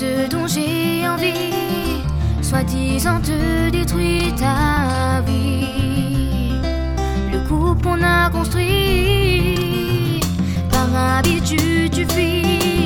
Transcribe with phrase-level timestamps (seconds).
[0.00, 2.02] ce dont j'ai envie,
[2.40, 6.54] soi-disant te détruit ta vie.
[7.30, 10.20] Le couple qu'on a construit,
[10.70, 12.79] par habitude tu fuis.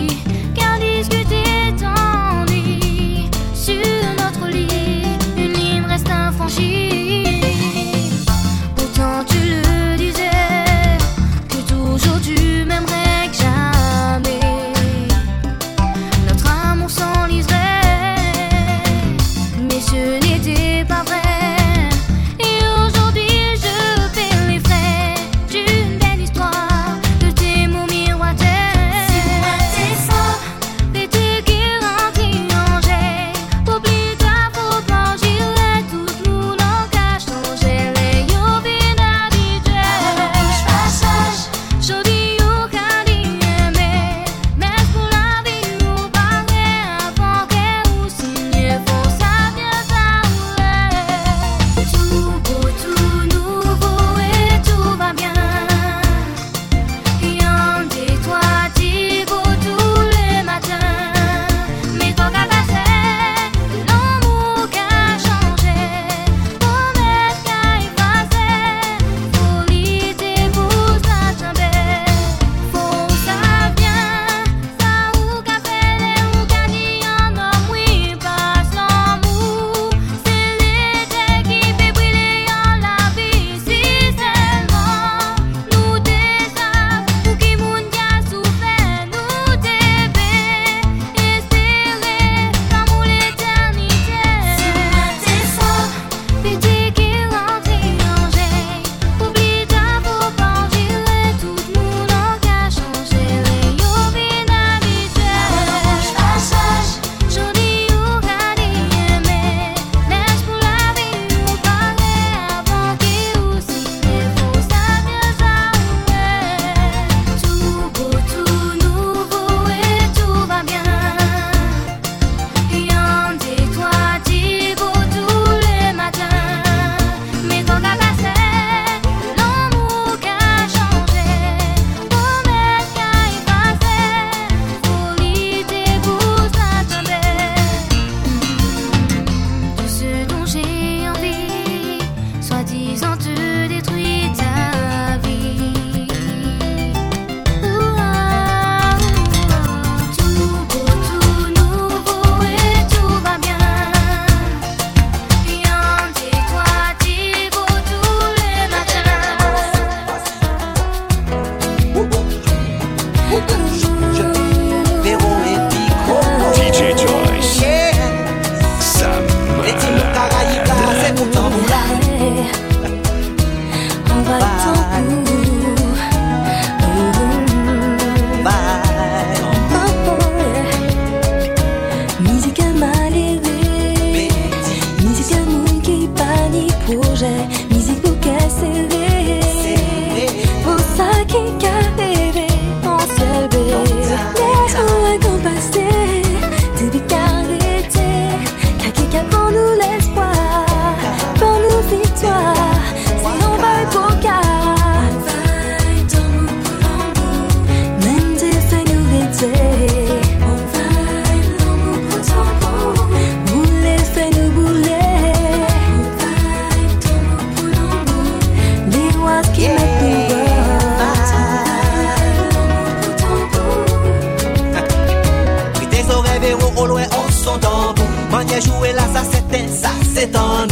[230.24, 230.66] se tan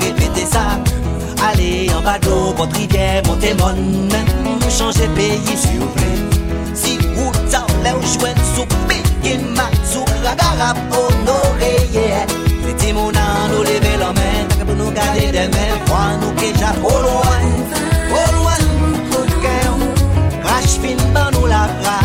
[0.00, 0.78] répéter ça,
[1.36, 6.04] pe en bateau, Ale yon bado, potrige, monte mon si vous ple
[6.74, 10.04] Si ou ta ou le ou jwen sou peye matsou
[11.92, 12.26] yeah.
[12.64, 16.72] Se ti moun an nou leve lomen Taka pou nou gade demen Fwa nou keja
[16.80, 17.44] trop loin
[18.08, 18.64] Trop loin,
[19.10, 19.58] pou kè
[20.44, 20.98] Rach fin
[21.46, 22.03] la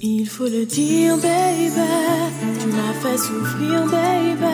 [0.00, 1.70] Il faut le dire, baby.
[2.60, 4.46] Tu m'as fait souffrir, baby.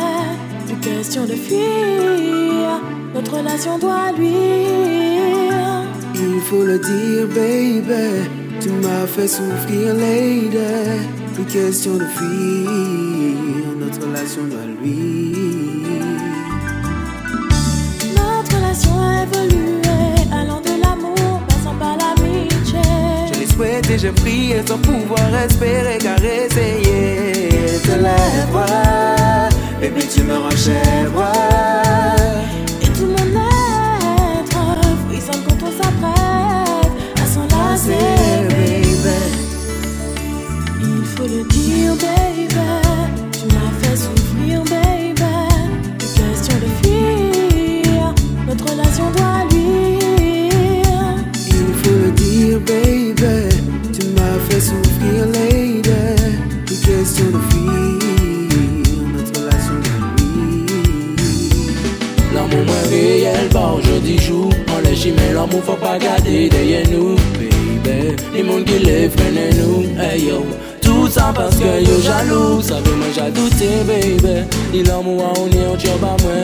[0.67, 2.83] Plus question de fuir.
[3.15, 5.85] Notre relation doit luire.
[6.15, 8.29] Il faut le dire, baby.
[8.61, 11.07] Tu m'as fait souffrir, lady.
[11.35, 13.41] Plus question de fuir.
[13.79, 15.46] Notre relation doit luire.
[23.91, 26.81] et j'ai prié sans pouvoir espérer caresser.
[26.83, 27.79] Yeah.
[27.81, 28.67] Te lève, moi,
[29.81, 32.16] baby, tu me rends.
[63.57, 64.19] bord, je dis
[64.75, 68.17] on les chimène, l'amour faut pas garder derrière nous, baby.
[68.35, 70.45] Les mondes qui les freinent nous, hey yo.
[70.83, 74.35] Tout ça parce que yo jaloux, ça veut moi j'adoute, baby.
[74.75, 76.41] Il l'amour a on est en à moi.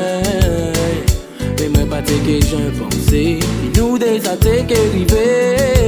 [1.58, 3.38] Mais moi pas t'es que j'en pensais,
[3.76, 4.18] nous des
[4.68, 5.81] que rivés.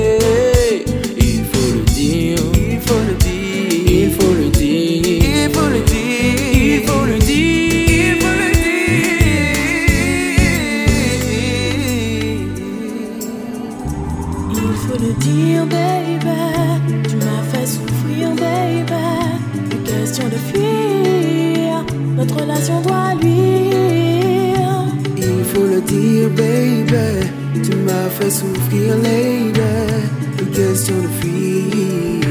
[28.15, 30.43] fait souffrir les deux.
[30.43, 32.29] Une question de fuir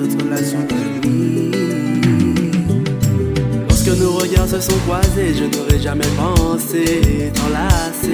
[0.00, 0.58] notre relation
[3.68, 8.07] Lorsque nos regards se sont croisés, je n'aurais jamais pensé t'enlacer.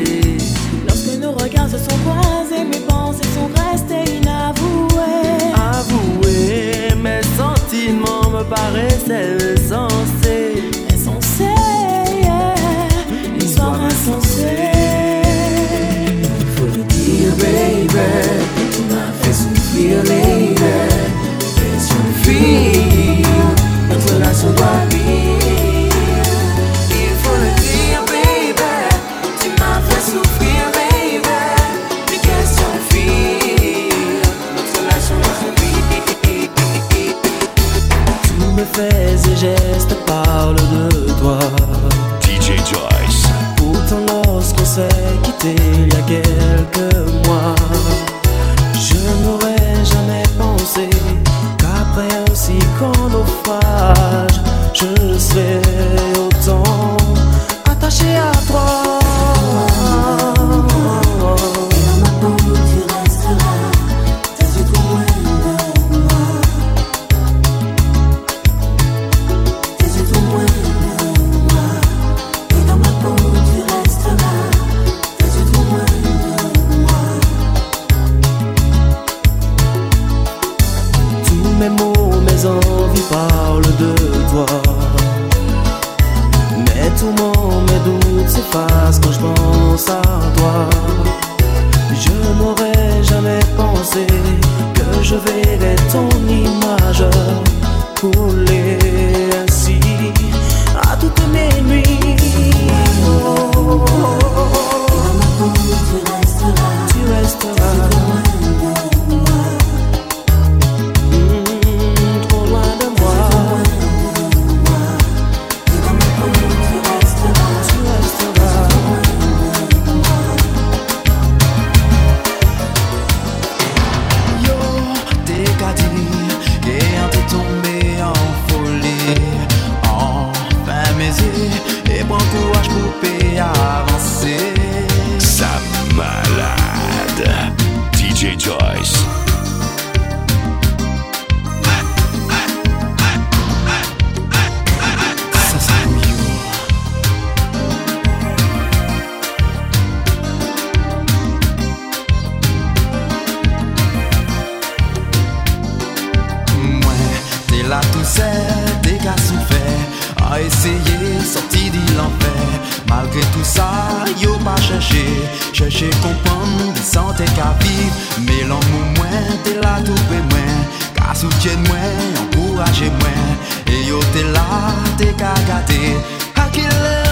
[175.07, 175.13] I
[175.47, 176.39] got it.
[176.39, 177.04] I can.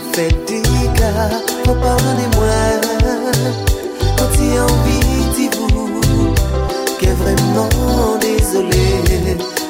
[0.00, 0.60] Faites des
[0.98, 1.30] gars,
[1.68, 2.48] oh pardonnez-moi
[4.16, 6.34] Quand tu as envie, dis-vous
[6.98, 7.68] Qu'est vraiment
[8.20, 8.86] désolé,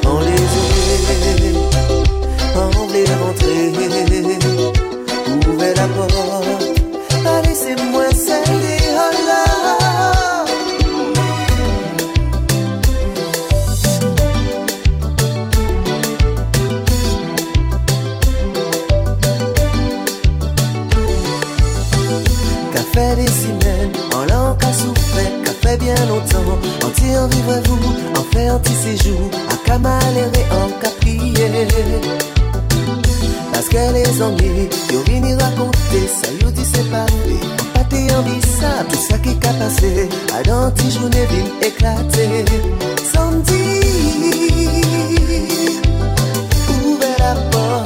[0.07, 1.52] en lésolé,
[2.57, 3.07] en les
[3.88, 4.34] lésolé
[27.25, 31.66] Comment vivre-vous en fait un petit séjour à Kamalere en Caprier
[33.50, 37.40] Parce que les Anglais, yo vini raconter ça, yo dit c'est pas vrai.
[37.73, 42.45] Pas t'es envie ça, tout ça qui qu'a passé A dans tes journées vine éclater.
[43.11, 43.81] Samedi,
[46.85, 47.84] ouvert la porte.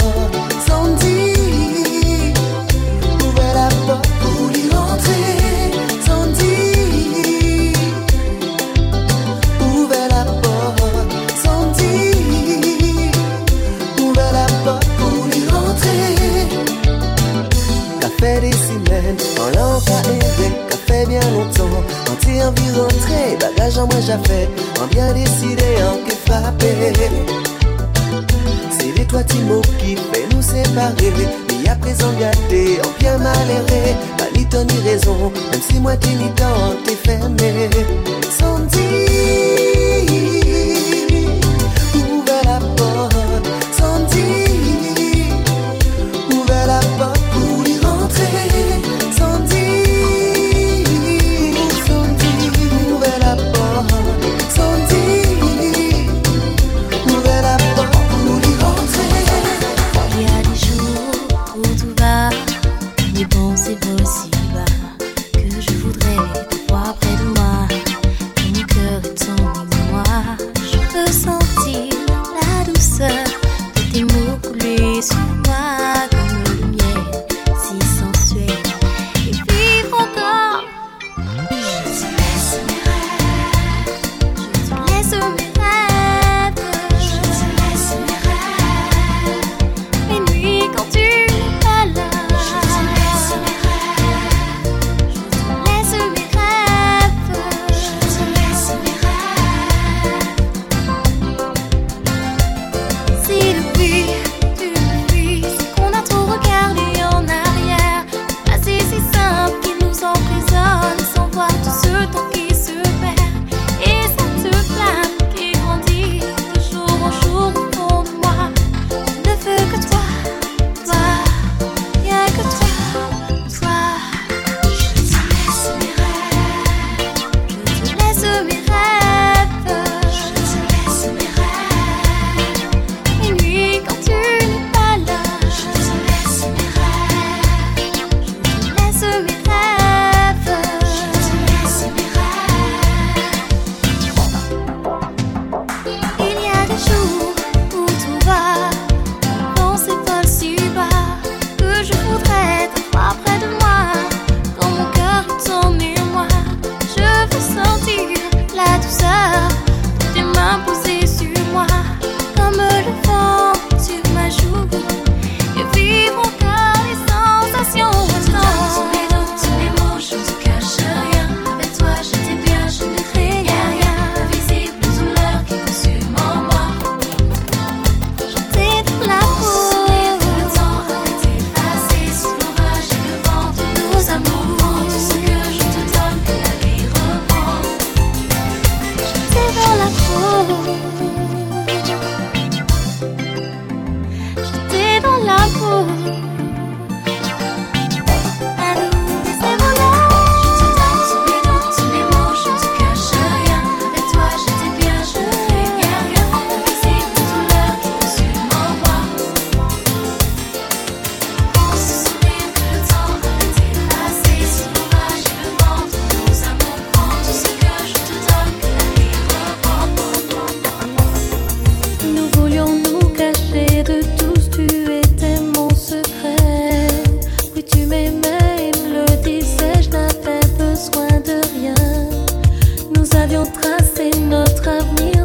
[233.28, 235.17] avions tracé notre avenir.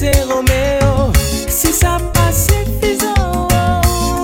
[0.00, 1.12] te Romeo.
[1.48, 3.48] Si sa pa sefizan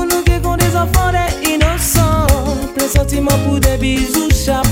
[0.08, 4.65] Nou ke kon de zanfan de inosan Ple sentiman pou de bizou chap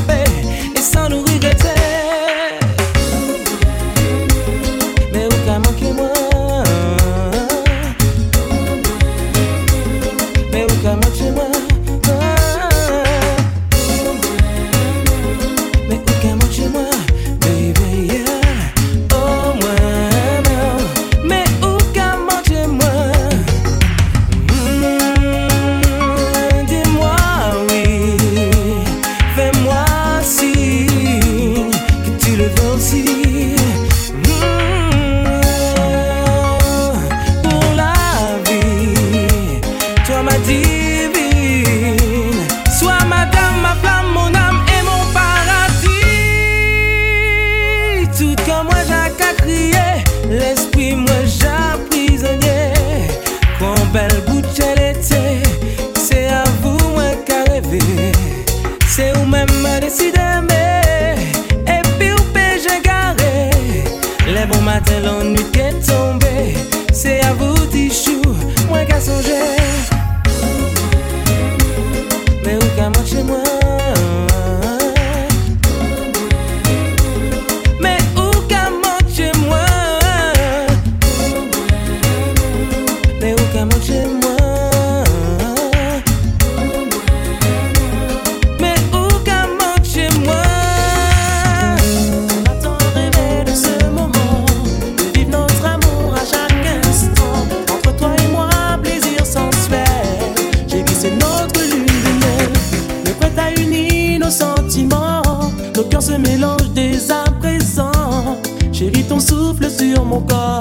[106.04, 108.38] Se mélangent dès à présent.
[108.72, 110.60] Chérie, ton souffle sur mon corps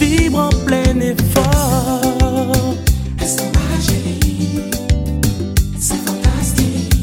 [0.00, 2.74] Vibre en plein effort.
[3.20, 4.60] Laisse-moi chérie
[5.78, 7.02] C'est fantastique?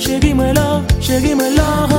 [0.00, 1.97] Chérie, moi là, chérie, moi là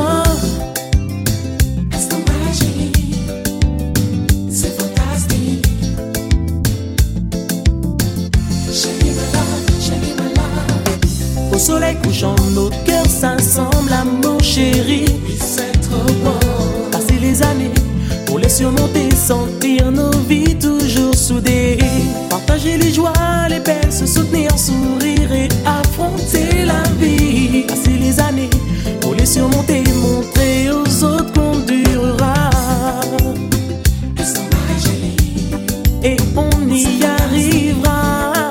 [36.02, 38.46] Et on y arrivera.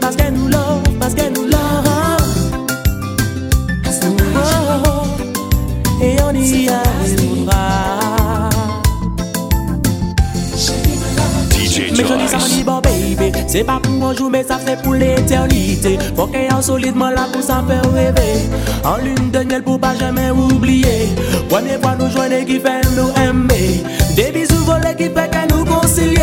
[0.00, 1.58] Parce qu'elle nous love, parce qu'elle nous love.
[4.36, 5.04] Oh,
[6.02, 8.50] et on y arrivera.
[11.96, 13.32] Mais je dis ça, dit bon baby.
[13.46, 15.98] C'est pas pour un jour mais ça fait pour l'éternité.
[16.14, 18.48] Faut qu'il y ait solidement là pour ça faire rêver.
[18.84, 21.08] En lune de miel pour pas jamais oublier.
[21.48, 23.82] Première fois nous joindre qui fait nous aimer
[25.00, 26.20] qui fait que nous concilier.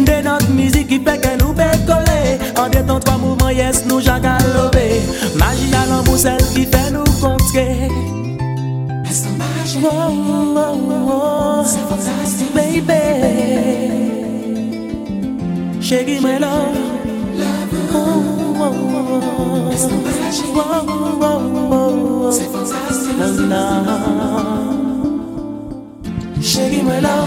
[0.00, 5.02] De notre musique qui fait que nous pécoler En détente trois mouvements yes nous jagalover
[5.36, 7.88] Magie à l'amour celle qui fait nous contrer.
[9.76, 9.88] Oh,
[10.56, 10.70] oh,
[11.08, 11.64] oh.
[12.54, 12.92] Baby.
[15.80, 16.74] Chérie, my love.
[26.42, 27.23] Chérie, my love.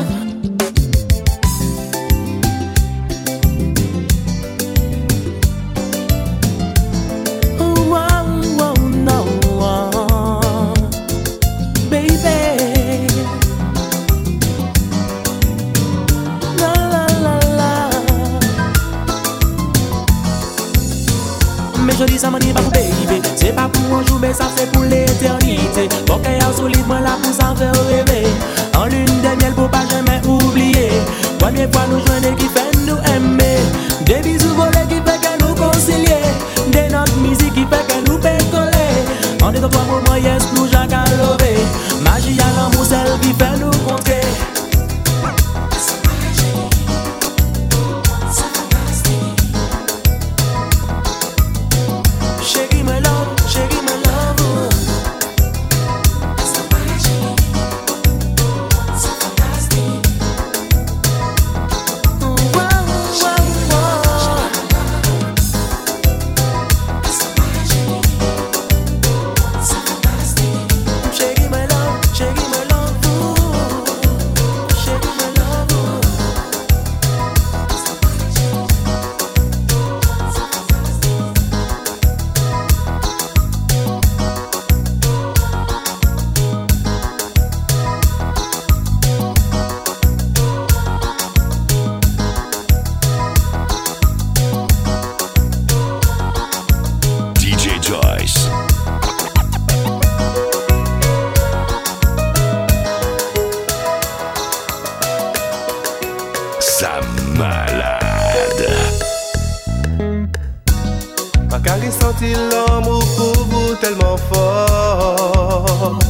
[114.37, 116.05] fort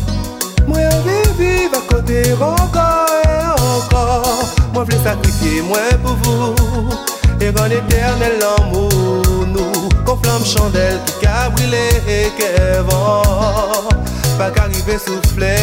[0.67, 6.51] Mwen anvi viv akote ankor e ankor Mwen vle sakrifye mwen pou vou
[7.39, 13.95] E ron eternel l'amou nou Kon flam chandel ki ka brile e kevan
[14.37, 15.55] Pa karive soufle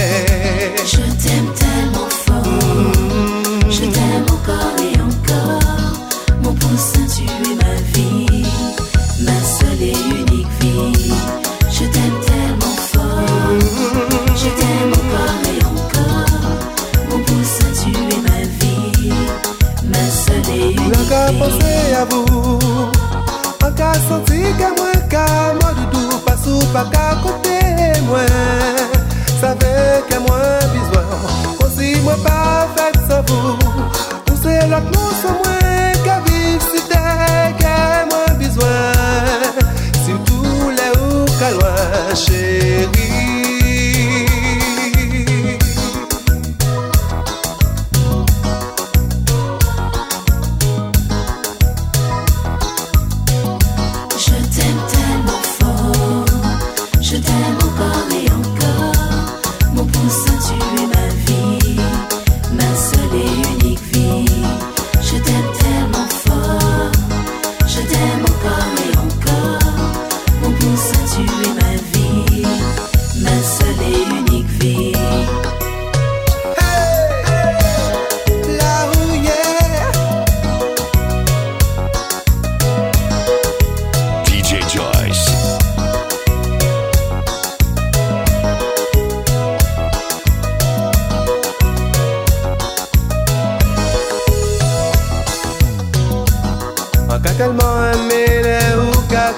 [0.84, 2.42] Je t'aime tellement fort.
[3.70, 3.92] Je mm-hmm.
[3.92, 6.42] t'aime encore et encore.
[6.42, 8.44] Mon pouce, tu es ma vie.
[9.20, 10.23] Ma seule
[21.94, 22.90] avou.
[23.64, 25.26] An ka santi ke mwen ka
[25.60, 27.60] mwadidou Pasou pa ka kote
[28.08, 29.02] mwen.
[29.40, 31.08] Save ke mwen bizwen
[31.58, 33.58] Konsi mwen pa fèk savou
[34.30, 37.04] Ou se lot moun se mwen Ka viv si te
[37.60, 37.76] ke
[38.10, 39.62] mwen bizwen
[40.00, 43.43] Si tou le ou kalwen chéri.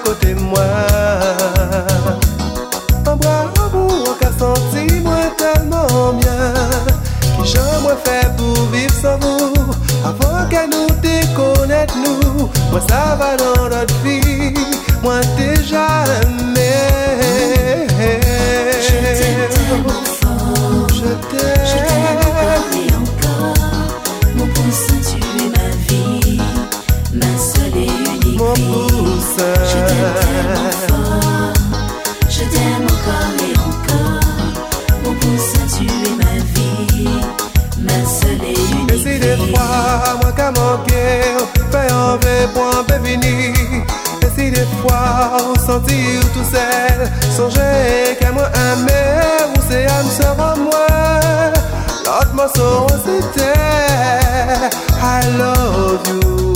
[0.04, 0.64] kote mwen
[3.06, 6.90] An bra an bou an ka santi mwen telman myen
[7.36, 9.76] Ki jan mwen fe pou viv san mou
[10.10, 13.95] Avon ke nou te konet nou Mwen sa va nan not
[46.32, 47.10] tout seul.
[47.36, 50.86] Songez qu'à moi un meilleur Où c'est âme sera moi
[52.04, 53.52] L'autre morceau c'était
[55.02, 56.55] I love you.